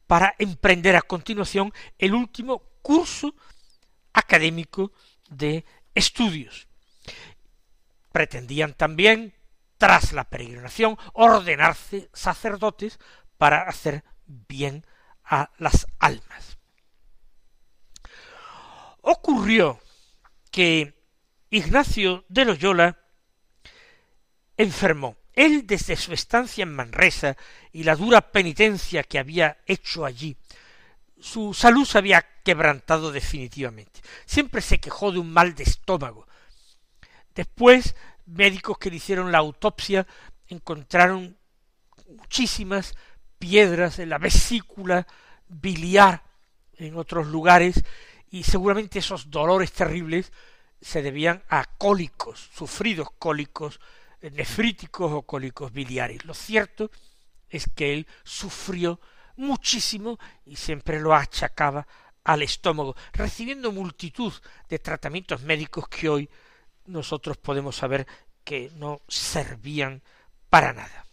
para 0.07 0.35
emprender 0.39 0.97
a 0.97 1.03
continuación 1.03 1.73
el 1.99 2.15
último 2.15 2.63
curso 2.83 3.35
académico 4.13 4.91
de 5.29 5.65
estudios. 5.95 6.67
Pretendían 8.11 8.73
también, 8.73 9.35
tras 9.79 10.13
la 10.13 10.25
peregrinación, 10.25 10.99
ordenarse 11.15 12.11
sacerdotes 12.13 12.99
para 13.39 13.63
hacer 13.63 14.05
bien 14.27 14.85
a 15.25 15.51
las 15.59 15.87
almas. 15.99 16.59
Ocurrió 19.01 19.81
que 20.51 20.95
Ignacio 21.51 22.25
de 22.29 22.45
Loyola 22.45 22.99
enfermó. 24.57 25.17
Él 25.33 25.67
desde 25.67 25.97
su 25.97 26.13
estancia 26.13 26.63
en 26.63 26.75
Manresa 26.75 27.37
y 27.73 27.85
la 27.85 27.95
dura 27.95 28.33
penitencia 28.33 29.05
que 29.05 29.21
había 29.21 29.59
hecho 29.67 30.05
allí, 30.05 30.37
su 31.21 31.55
salud 31.55 31.85
se 31.85 31.99
había 31.99 32.27
quebrantado 32.45 33.13
definitivamente. 33.13 34.01
Siempre 34.27 34.61
se 34.61 34.79
quejó 34.79 35.13
de 35.13 35.19
un 35.19 35.33
mal 35.33 35.55
de 35.55 35.65
estómago. 35.65 36.27
Después, 37.35 37.95
médicos 38.29 38.79
que 38.79 38.91
le 38.91 38.97
hicieron 38.97 39.33
la 39.33 39.39
autopsia 39.39 40.07
encontraron 40.49 41.37
muchísimas 42.09 42.95
piedras 43.39 43.99
en 43.99 44.11
la 44.11 44.19
vesícula 44.19 45.07
biliar 45.49 46.25
en 46.75 46.97
otros 46.97 47.27
lugares 47.27 47.83
y 48.31 48.43
seguramente 48.43 48.99
esos 48.99 49.31
dolores 49.31 49.73
terribles 49.73 50.33
se 50.81 51.03
debían 51.03 51.43
a 51.49 51.65
cólicos, 51.65 52.51
sufridos 52.55 53.09
cólicos 53.19 53.81
nefríticos 54.21 55.13
o 55.13 55.23
cólicos 55.23 55.73
biliares. 55.73 56.25
Lo 56.25 56.35
cierto 56.35 56.91
es 57.49 57.69
que 57.75 57.95
él 57.95 58.07
sufrió 58.25 59.01
muchísimo 59.37 60.19
y 60.45 60.57
siempre 60.57 61.01
lo 61.01 61.15
achacaba 61.15 61.87
al 62.25 62.43
estómago, 62.43 62.95
recibiendo 63.13 63.73
multitud 63.73 64.33
de 64.69 64.79
tratamientos 64.79 65.43
médicos 65.43 65.89
que 65.89 66.09
hoy 66.09 66.29
nosotros 66.89 67.37
podemos 67.37 67.77
saber 67.77 68.07
que 68.45 68.71
no 68.75 69.01
servían 69.09 70.03
para 70.49 70.73
nada. 70.73 71.07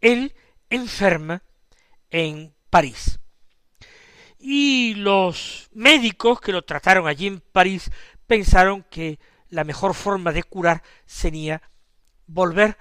Él 0.00 0.34
enferma 0.68 1.42
en 2.10 2.54
París. 2.70 3.18
Y 4.38 4.94
los 4.94 5.70
médicos 5.72 6.40
que 6.40 6.52
lo 6.52 6.62
trataron 6.62 7.06
allí 7.06 7.28
en 7.28 7.40
París 7.40 7.90
pensaron 8.26 8.84
que 8.90 9.18
la 9.48 9.64
mejor 9.64 9.94
forma 9.94 10.32
de 10.32 10.42
curar 10.42 10.82
sería 11.06 11.62
volver 12.26 12.76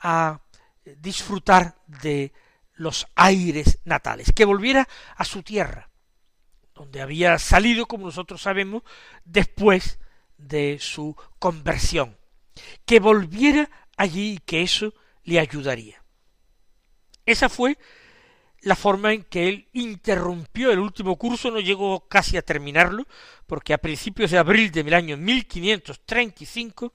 a 0.00 0.40
disfrutar 0.84 1.76
de 1.86 2.32
los 2.74 3.06
aires 3.14 3.78
natales, 3.84 4.32
que 4.34 4.44
volviera 4.44 4.88
a 5.16 5.24
su 5.24 5.42
tierra, 5.42 5.90
donde 6.74 7.00
había 7.00 7.38
salido, 7.38 7.86
como 7.86 8.06
nosotros 8.06 8.42
sabemos, 8.42 8.82
después 9.24 9.98
de 10.46 10.78
su 10.80 11.16
conversión, 11.38 12.16
que 12.84 13.00
volviera 13.00 13.70
allí 13.96 14.34
y 14.34 14.38
que 14.38 14.62
eso 14.62 14.94
le 15.24 15.40
ayudaría. 15.40 16.02
Esa 17.26 17.48
fue 17.48 17.78
la 18.60 18.76
forma 18.76 19.12
en 19.12 19.24
que 19.24 19.48
él 19.48 19.68
interrumpió 19.72 20.70
el 20.72 20.78
último 20.78 21.16
curso, 21.16 21.50
no 21.50 21.60
llegó 21.60 22.08
casi 22.08 22.36
a 22.36 22.42
terminarlo, 22.42 23.06
porque 23.46 23.74
a 23.74 23.78
principios 23.78 24.30
de 24.30 24.38
abril 24.38 24.70
del 24.70 24.94
año 24.94 25.16
1535, 25.16 26.94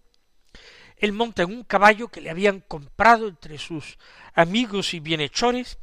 él 0.98 1.14
monta 1.14 1.44
en 1.44 1.52
un 1.52 1.64
caballo 1.64 2.08
que 2.08 2.22
le 2.22 2.32
habían 2.32 2.62
comprado 2.62 3.28
entre 3.28 3.58
sus 3.60 3.98
amigos 4.34 4.94
y 4.96 5.00
bienhechores, 5.00 5.78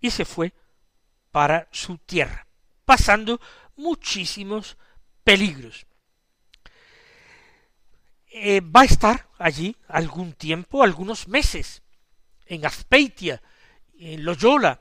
y 0.00 0.10
se 0.10 0.24
fue 0.24 0.52
para 1.30 1.68
su 1.70 1.98
tierra, 1.98 2.46
pasando 2.84 3.40
muchísimos 3.76 4.76
peligros. 5.22 5.86
Eh, 8.36 8.60
va 8.60 8.80
a 8.80 8.84
estar 8.84 9.28
allí 9.38 9.76
algún 9.86 10.32
tiempo, 10.32 10.82
algunos 10.82 11.28
meses, 11.28 11.82
en 12.46 12.66
Azpeitia, 12.66 13.40
en 13.96 14.24
Loyola, 14.24 14.80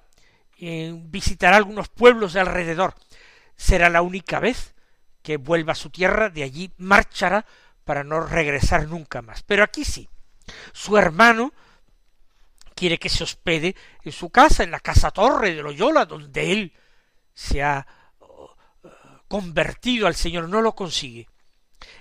visitará 0.57 1.57
algunos 1.57 1.87
pueblos 1.87 2.33
de 2.33 2.39
alrededor. 2.39 2.95
Será 3.55 3.91
la 3.91 4.01
única 4.01 4.39
vez 4.39 4.73
que 5.21 5.37
vuelva 5.37 5.73
a 5.73 5.75
su 5.75 5.91
tierra, 5.91 6.31
de 6.31 6.41
allí 6.41 6.71
marchará 6.77 7.45
para 7.85 8.03
no 8.03 8.21
regresar 8.21 8.87
nunca 8.87 9.21
más. 9.21 9.43
Pero 9.43 9.63
aquí 9.63 9.85
sí. 9.85 10.09
Su 10.71 10.97
hermano 10.97 11.53
quiere 12.73 12.97
que 12.97 13.09
se 13.09 13.23
hospede 13.23 13.75
en 14.01 14.11
su 14.13 14.31
casa, 14.31 14.63
en 14.63 14.71
la 14.71 14.79
casa 14.79 15.11
torre 15.11 15.53
de 15.53 15.61
Loyola, 15.61 16.05
donde 16.05 16.51
él 16.51 16.73
se 17.35 17.61
ha 17.61 17.85
oh, 18.17 18.55
convertido 19.27 20.07
al 20.07 20.15
Señor, 20.15 20.49
no 20.49 20.59
lo 20.63 20.73
consigue. 20.73 21.29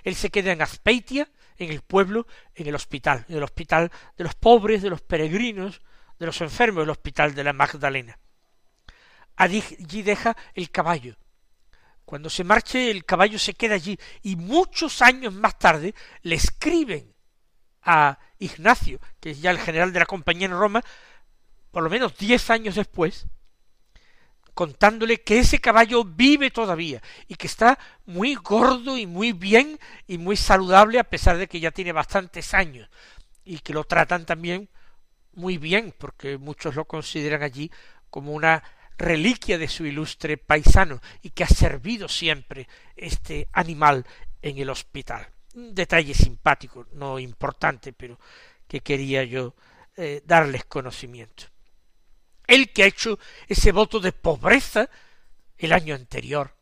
Él 0.02 0.14
se 0.14 0.30
queda 0.30 0.52
en 0.52 0.62
Azpeitia, 0.62 1.28
en 1.62 1.70
el 1.70 1.82
pueblo, 1.82 2.26
en 2.54 2.66
el 2.66 2.74
hospital, 2.74 3.24
en 3.28 3.36
el 3.36 3.42
hospital 3.42 3.90
de 4.16 4.24
los 4.24 4.34
pobres, 4.34 4.82
de 4.82 4.90
los 4.90 5.00
peregrinos, 5.00 5.80
de 6.18 6.26
los 6.26 6.40
enfermos, 6.40 6.84
el 6.84 6.90
hospital 6.90 7.34
de 7.34 7.44
la 7.44 7.52
Magdalena. 7.52 8.18
Allí 9.36 9.62
deja 10.02 10.36
el 10.54 10.70
caballo. 10.70 11.16
Cuando 12.04 12.28
se 12.28 12.44
marche 12.44 12.90
el 12.90 13.04
caballo 13.04 13.38
se 13.38 13.54
queda 13.54 13.76
allí 13.76 13.98
y 14.22 14.36
muchos 14.36 15.00
años 15.02 15.32
más 15.32 15.58
tarde 15.58 15.94
le 16.22 16.34
escriben 16.34 17.14
a 17.82 18.18
Ignacio, 18.38 19.00
que 19.20 19.30
es 19.30 19.40
ya 19.40 19.50
el 19.50 19.58
general 19.58 19.92
de 19.92 20.00
la 20.00 20.06
compañía 20.06 20.46
en 20.46 20.52
Roma, 20.52 20.82
por 21.70 21.82
lo 21.82 21.90
menos 21.90 22.16
diez 22.16 22.50
años 22.50 22.74
después, 22.74 23.26
contándole 24.54 25.22
que 25.22 25.38
ese 25.38 25.60
caballo 25.60 26.04
vive 26.04 26.50
todavía 26.50 27.02
y 27.28 27.36
que 27.36 27.46
está 27.46 27.78
muy 28.06 28.34
gordo 28.34 28.98
y 28.98 29.06
muy 29.06 29.32
bien 29.32 29.78
y 30.06 30.18
muy 30.18 30.36
saludable 30.36 30.98
a 30.98 31.04
pesar 31.04 31.38
de 31.38 31.48
que 31.48 31.60
ya 31.60 31.70
tiene 31.70 31.92
bastantes 31.92 32.54
años 32.54 32.88
y 33.44 33.58
que 33.60 33.72
lo 33.72 33.84
tratan 33.84 34.26
también 34.26 34.68
muy 35.32 35.58
bien 35.58 35.94
porque 35.96 36.38
muchos 36.38 36.74
lo 36.74 36.84
consideran 36.84 37.42
allí 37.42 37.70
como 38.10 38.32
una 38.32 38.62
reliquia 38.98 39.58
de 39.58 39.68
su 39.68 39.86
ilustre 39.86 40.36
paisano 40.36 41.00
y 41.22 41.30
que 41.30 41.44
ha 41.44 41.48
servido 41.48 42.08
siempre 42.08 42.68
este 42.94 43.48
animal 43.52 44.06
en 44.42 44.58
el 44.58 44.70
hospital. 44.70 45.26
Un 45.54 45.74
detalle 45.74 46.14
simpático, 46.14 46.86
no 46.92 47.18
importante, 47.18 47.92
pero 47.92 48.18
que 48.68 48.80
quería 48.80 49.24
yo 49.24 49.54
eh, 49.96 50.22
darles 50.24 50.64
conocimiento. 50.64 51.51
El 52.46 52.72
que 52.72 52.84
ha 52.84 52.86
hecho 52.86 53.18
ese 53.48 53.72
voto 53.72 54.00
de 54.00 54.12
pobreza 54.12 54.88
el 55.58 55.72
año 55.72 55.94
anterior, 55.94 56.54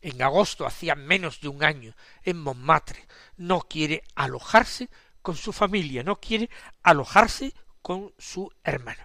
en 0.00 0.22
agosto, 0.22 0.66
hacía 0.66 0.94
menos 0.94 1.40
de 1.40 1.48
un 1.48 1.64
año, 1.64 1.94
en 2.22 2.38
Montmartre, 2.38 3.06
no 3.36 3.60
quiere 3.60 4.04
alojarse 4.14 4.88
con 5.20 5.34
su 5.36 5.52
familia, 5.52 6.04
no 6.04 6.20
quiere 6.20 6.48
alojarse 6.82 7.52
con 7.82 8.12
su 8.16 8.50
hermano. 8.62 9.02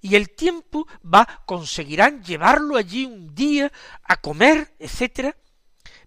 Y 0.00 0.16
el 0.16 0.30
tiempo 0.30 0.86
va, 1.02 1.42
conseguirán 1.46 2.22
llevarlo 2.22 2.76
allí 2.76 3.06
un 3.06 3.34
día 3.34 3.72
a 4.02 4.16
comer, 4.16 4.74
etcétera. 4.78 5.36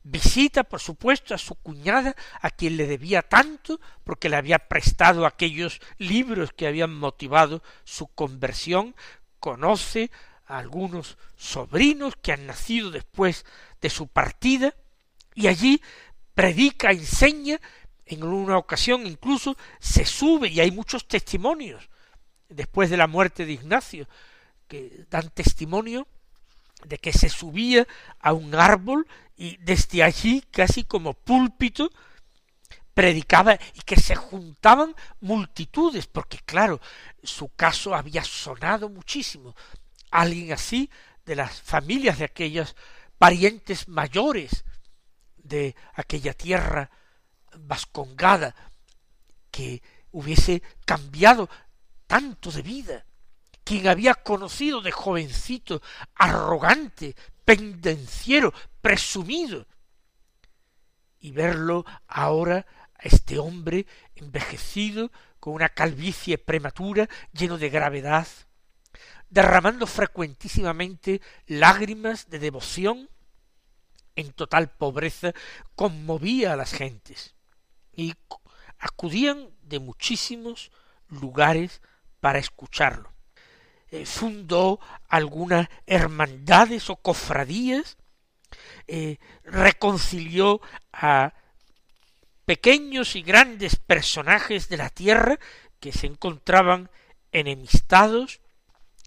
Visita, 0.03 0.63
por 0.63 0.81
supuesto, 0.81 1.33
a 1.33 1.37
su 1.37 1.55
cuñada, 1.55 2.15
a 2.41 2.49
quien 2.49 2.75
le 2.77 2.87
debía 2.87 3.21
tanto, 3.21 3.79
porque 4.03 4.27
le 4.29 4.35
había 4.35 4.59
prestado 4.59 5.25
aquellos 5.25 5.79
libros 5.97 6.51
que 6.51 6.67
habían 6.67 6.93
motivado 6.93 7.63
su 7.85 8.07
conversión, 8.07 8.95
conoce 9.43 10.09
a 10.45 10.57
algunos 10.57 11.17
sobrinos 11.35 12.13
que 12.15 12.31
han 12.31 12.47
nacido 12.47 12.91
después 12.91 13.43
de 13.81 13.89
su 13.89 14.07
partida, 14.07 14.73
y 15.35 15.47
allí 15.47 15.81
predica, 16.33 16.91
enseña, 16.91 17.59
en 18.05 18.23
una 18.23 18.57
ocasión 18.57 19.05
incluso 19.05 19.57
se 19.81 20.05
sube, 20.05 20.47
y 20.47 20.61
hay 20.61 20.71
muchos 20.71 21.09
testimonios 21.09 21.89
después 22.47 22.89
de 22.89 22.95
la 22.95 23.07
muerte 23.07 23.45
de 23.45 23.51
Ignacio, 23.51 24.07
que 24.69 25.03
dan 25.09 25.29
testimonio 25.31 26.07
de 26.85 26.97
que 26.97 27.11
se 27.11 27.27
subía 27.27 27.85
a 28.21 28.31
un 28.31 28.55
árbol 28.55 29.05
y 29.35 29.57
desde 29.57 30.03
allí, 30.03 30.41
casi 30.51 30.85
como 30.85 31.15
púlpito, 31.15 31.91
predicaba 32.93 33.57
y 33.73 33.81
que 33.81 33.95
se 33.95 34.15
juntaban 34.15 34.95
multitudes, 35.21 36.07
porque 36.07 36.39
claro, 36.39 36.79
su 37.23 37.49
caso 37.49 37.95
había 37.95 38.23
sonado 38.23 38.89
muchísimo. 38.89 39.55
Alguien 40.11 40.53
así, 40.53 40.89
de 41.25 41.35
las 41.35 41.61
familias 41.61 42.19
de 42.19 42.25
aquellos 42.25 42.75
parientes 43.17 43.87
mayores 43.87 44.65
de 45.37 45.75
aquella 45.95 46.33
tierra 46.33 46.91
vascongada, 47.57 48.55
que 49.51 49.81
hubiese 50.11 50.61
cambiado 50.85 51.49
tanto 52.07 52.51
de 52.51 52.61
vida, 52.61 53.05
quien 53.63 53.87
había 53.87 54.15
conocido 54.15 54.81
de 54.81 54.91
jovencito, 54.91 55.81
arrogante, 56.15 57.15
pendenciero, 57.45 58.53
presumido, 58.81 59.67
y 61.19 61.31
verlo 61.31 61.85
ahora 62.07 62.65
este 63.03 63.39
hombre 63.39 63.85
envejecido, 64.15 65.11
con 65.39 65.53
una 65.53 65.69
calvicie 65.69 66.37
prematura, 66.37 67.09
lleno 67.33 67.57
de 67.57 67.69
gravedad, 67.69 68.27
derramando 69.29 69.87
frecuentísimamente 69.87 71.21
lágrimas 71.47 72.29
de 72.29 72.39
devoción, 72.39 73.09
en 74.15 74.31
total 74.31 74.69
pobreza, 74.69 75.33
conmovía 75.75 76.53
a 76.53 76.55
las 76.55 76.71
gentes 76.71 77.35
y 77.95 78.13
acudían 78.79 79.49
de 79.63 79.79
muchísimos 79.79 80.71
lugares 81.09 81.81
para 82.19 82.39
escucharlo. 82.39 83.11
Eh, 83.89 84.05
fundó 84.05 84.79
algunas 85.07 85.67
hermandades 85.85 86.89
o 86.89 86.95
cofradías, 86.95 87.97
eh, 88.87 89.17
reconcilió 89.43 90.61
a 90.91 91.33
pequeños 92.45 93.15
y 93.15 93.21
grandes 93.21 93.75
personajes 93.77 94.69
de 94.69 94.77
la 94.77 94.89
tierra 94.89 95.39
que 95.79 95.91
se 95.91 96.07
encontraban 96.07 96.89
enemistados, 97.31 98.41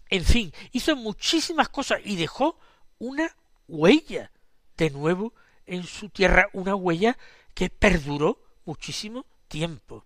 en 0.09 0.23
fin, 0.23 0.53
hizo 0.71 0.95
muchísimas 0.95 1.69
cosas 1.69 1.99
y 2.03 2.15
dejó 2.15 2.59
una 2.99 3.35
huella 3.67 4.31
de 4.77 4.89
nuevo 4.89 5.33
en 5.65 5.83
su 5.83 6.09
tierra, 6.09 6.49
una 6.53 6.75
huella 6.75 7.17
que 7.53 7.69
perduró 7.69 8.41
muchísimo 8.65 9.25
tiempo. 9.47 10.05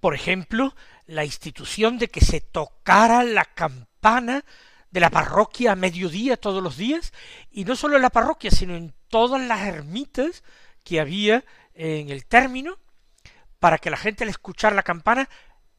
Por 0.00 0.14
ejemplo, 0.14 0.74
la 1.06 1.24
institución 1.24 1.98
de 1.98 2.08
que 2.08 2.20
se 2.20 2.40
tocara 2.40 3.22
la 3.22 3.44
campana 3.44 4.44
de 4.90 5.00
la 5.00 5.10
parroquia 5.10 5.72
a 5.72 5.76
mediodía 5.76 6.36
todos 6.36 6.62
los 6.62 6.76
días, 6.76 7.12
y 7.50 7.64
no 7.64 7.76
solo 7.76 7.96
en 7.96 8.02
la 8.02 8.10
parroquia, 8.10 8.50
sino 8.50 8.74
en 8.76 8.92
todas 9.08 9.40
las 9.40 9.60
ermitas 9.60 10.42
que 10.84 11.00
había 11.00 11.44
en 11.74 12.10
el 12.10 12.26
término, 12.26 12.78
para 13.58 13.78
que 13.78 13.90
la 13.90 13.96
gente 13.96 14.24
al 14.24 14.30
escuchar 14.30 14.72
la 14.72 14.82
campana 14.82 15.28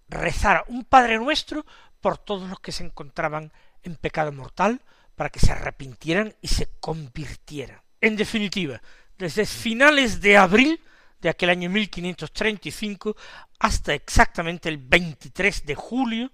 rezara 0.08 0.64
un 0.68 0.86
Padre 0.86 1.18
Nuestro 1.18 1.66
por 2.02 2.18
todos 2.18 2.50
los 2.50 2.60
que 2.60 2.72
se 2.72 2.84
encontraban 2.84 3.52
en 3.82 3.96
pecado 3.96 4.32
mortal, 4.32 4.82
para 5.16 5.30
que 5.30 5.40
se 5.40 5.52
arrepintieran 5.52 6.36
y 6.42 6.48
se 6.48 6.70
convirtieran. 6.80 7.82
En 8.02 8.16
definitiva, 8.16 8.82
desde 9.18 9.46
finales 9.46 10.22
de 10.22 10.38
abril 10.38 10.82
de 11.22 11.30
aquel 11.30 11.50
año 11.50 11.70
1535 11.70 13.16
hasta 13.60 13.94
exactamente 13.94 14.70
el 14.70 14.78
23 14.78 15.66
de 15.66 15.76
julio 15.76 16.32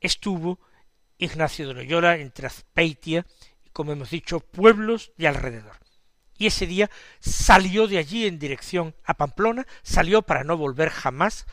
estuvo 0.00 0.60
Ignacio 1.16 1.68
de 1.68 1.74
Loyola 1.74 2.16
entre 2.16 2.46
Azpeitia 2.46 3.24
y, 3.64 3.70
como 3.70 3.92
hemos 3.92 4.10
dicho, 4.10 4.40
pueblos 4.40 5.12
de 5.16 5.28
alrededor 5.28 5.87
y 6.38 6.46
ese 6.46 6.66
día 6.66 6.90
salió 7.20 7.86
de 7.86 7.98
allí 7.98 8.26
en 8.26 8.38
dirección 8.38 8.94
a 9.04 9.14
Pamplona, 9.14 9.66
salió 9.82 10.22
para 10.22 10.44
no 10.44 10.56
volver 10.56 10.88
jamás 10.90 11.46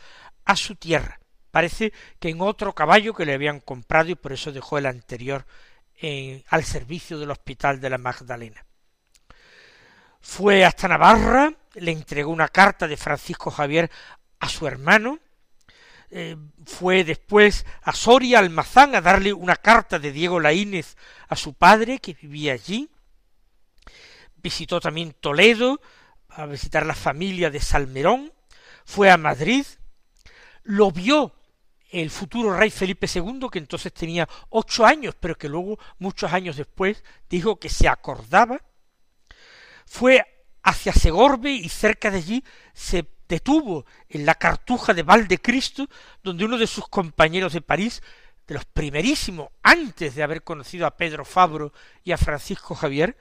a 0.45 0.55
su 0.55 0.75
tierra. 0.75 1.19
Parece 1.51 1.91
que 2.19 2.29
en 2.29 2.41
otro 2.41 2.73
caballo 2.73 3.13
que 3.13 3.25
le 3.25 3.33
habían 3.33 3.59
comprado 3.59 4.09
y 4.09 4.15
por 4.15 4.33
eso 4.33 4.51
dejó 4.51 4.77
el 4.77 4.85
anterior 4.85 5.45
al 6.49 6.63
servicio 6.63 7.17
del 7.17 7.31
hospital 7.31 7.79
de 7.79 7.89
la 7.89 7.97
Magdalena. 7.97 8.63
Fue 10.21 10.65
hasta 10.65 10.87
Navarra, 10.87 11.53
le 11.75 11.91
entregó 11.91 12.31
una 12.31 12.49
carta 12.49 12.87
de 12.87 12.97
Francisco 12.97 13.49
Javier 13.49 13.89
a 14.39 14.49
su 14.49 14.67
hermano, 14.67 15.19
eh, 16.11 16.37
fue 16.65 17.03
después 17.03 17.65
a 17.81 17.93
Soria, 17.93 18.39
Almazán, 18.39 18.95
a 18.95 19.01
darle 19.01 19.33
una 19.33 19.55
carta 19.55 19.99
de 19.99 20.11
Diego 20.11 20.39
Laínez 20.39 20.95
a 21.27 21.35
su 21.35 21.53
padre, 21.53 21.99
que 21.99 22.13
vivía 22.13 22.53
allí, 22.53 22.89
visitó 24.45 24.79
también 24.79 25.15
Toledo, 25.19 25.81
a 26.29 26.45
visitar 26.45 26.85
la 26.85 26.93
familia 26.93 27.49
de 27.49 27.59
Salmerón, 27.59 28.31
fue 28.85 29.09
a 29.09 29.17
Madrid, 29.17 29.65
lo 30.61 30.91
vio 30.91 31.33
el 31.89 32.11
futuro 32.11 32.55
rey 32.55 32.69
Felipe 32.69 33.07
II, 33.11 33.47
que 33.51 33.57
entonces 33.57 33.91
tenía 33.91 34.29
ocho 34.49 34.85
años, 34.85 35.15
pero 35.19 35.35
que 35.35 35.49
luego, 35.49 35.79
muchos 35.97 36.31
años 36.31 36.57
después, 36.57 37.03
dijo 37.27 37.59
que 37.59 37.69
se 37.69 37.87
acordaba, 37.87 38.61
fue 39.87 40.23
hacia 40.61 40.93
Segorbe 40.93 41.51
y 41.51 41.67
cerca 41.67 42.11
de 42.11 42.17
allí 42.17 42.43
se 42.71 43.07
detuvo 43.27 43.87
en 44.09 44.27
la 44.27 44.35
cartuja 44.35 44.93
de 44.93 45.01
Valdecristo, 45.01 45.87
donde 46.21 46.45
uno 46.45 46.59
de 46.59 46.67
sus 46.67 46.87
compañeros 46.87 47.53
de 47.53 47.61
París, 47.61 48.03
de 48.45 48.53
los 48.53 48.65
primerísimos, 48.65 49.49
antes 49.63 50.13
de 50.13 50.21
haber 50.21 50.43
conocido 50.43 50.85
a 50.85 50.95
Pedro 50.97 51.25
Fabro 51.25 51.73
y 52.03 52.11
a 52.11 52.17
Francisco 52.19 52.75
Javier, 52.75 53.17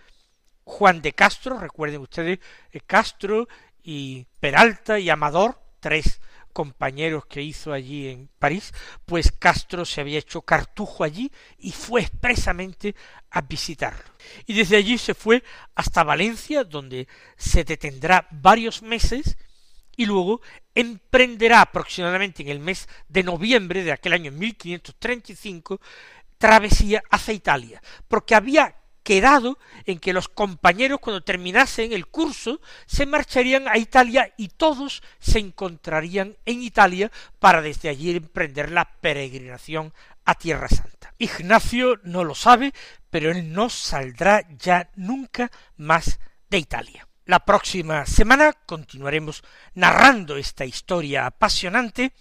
Juan 0.65 1.03
de 1.03 1.13
Castro, 1.13 1.59
recuerden 1.59 2.01
ustedes, 2.01 2.39
eh, 2.73 2.81
Castro 2.81 3.49
y 3.83 4.27
Peralta 4.41 4.99
y 4.99 5.11
Amador, 5.11 5.61
tres 5.81 6.21
compañeros 6.55 7.27
que 7.27 7.43
hizo 7.43 7.73
allí 7.73 8.09
en 8.09 8.31
París, 8.39 8.73
pues 9.05 9.33
Castro 9.33 9.85
se 9.85 10.01
había 10.01 10.21
hecho 10.21 10.43
cartujo 10.43 11.05
allí 11.05 11.31
y 11.59 11.73
fue 11.73 12.03
expresamente 12.03 12.95
a 13.31 13.43
visitarlo. 13.43 14.05
Y 14.47 14.55
desde 14.55 14.77
allí 14.77 14.97
se 14.97 15.15
fue 15.15 15.43
hasta 15.75 16.05
Valencia, 16.05 16.65
donde 16.65 17.09
se 17.37 17.65
detendrá 17.65 18.27
varios 18.31 18.83
meses 18.83 19.37
y 19.97 20.07
luego 20.07 20.41
emprenderá 20.75 21.61
aproximadamente 21.61 22.43
en 22.43 22.49
el 22.49 22.61
mes 22.61 22.89
de 23.09 23.23
noviembre 23.23 23.83
de 23.85 23.93
aquel 23.93 24.15
año 24.15 24.33
1535 24.33 25.81
travesía 26.39 27.03
hacia 27.11 27.35
Italia, 27.35 27.83
porque 28.09 28.35
había 28.35 28.77
quedado 29.05 29.59
en 29.85 30.01
que 30.01 30.13
los 30.13 30.29
compañeros 30.29 30.99
cuando 30.99 31.23
terminasen 31.23 31.93
el 31.93 32.09
curso 32.09 32.61
se 32.87 33.07
marcharían 33.07 33.69
a 33.69 33.79
Italia 33.79 34.33
y 34.37 34.49
todos 34.49 35.03
se 35.21 35.39
encontrarían 35.39 36.37
en 36.47 36.63
Italia 36.63 37.13
para 37.39 37.63
desde 37.63 37.91
allí 37.91 38.11
emprender 38.17 38.73
la 38.73 38.87
peregrinación 38.87 39.93
a 40.25 40.35
Tierra 40.35 40.69
Santa. 40.69 41.15
Ignacio 41.19 42.01
no 42.03 42.25
lo 42.25 42.35
sabe, 42.35 42.73
pero 43.11 43.31
él 43.31 43.53
no 43.53 43.69
saldrá 43.69 44.43
ya 44.59 44.91
nunca 44.97 45.53
más 45.77 46.19
de 46.51 46.59
Italia. 46.59 47.07
La 47.27 47.45
próxima 47.45 48.05
semana 48.07 48.53
continuaremos 48.53 49.45
narrando 49.75 50.37
esta 50.37 50.65
historia 50.65 51.27
apasionante 51.27 52.13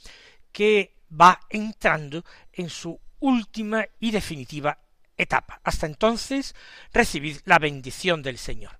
que 0.52 0.96
va 1.10 1.40
entrando 1.50 2.24
en 2.52 2.70
su 2.70 3.00
última 3.20 3.86
y 4.00 4.12
definitiva 4.12 4.78
etapa. 5.18 5.62
Hasta 5.64 5.86
entonces, 5.86 6.56
recibid 6.92 7.38
la 7.46 7.60
bendición 7.60 8.22
del 8.24 8.38
Señor. 8.38 8.80